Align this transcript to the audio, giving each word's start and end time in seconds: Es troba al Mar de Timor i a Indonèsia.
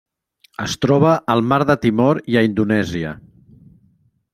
Es 0.67 0.77
troba 0.85 1.11
al 1.35 1.45
Mar 1.51 1.61
de 1.73 1.77
Timor 1.85 2.23
i 2.35 2.41
a 2.41 2.45
Indonèsia. 2.51 3.17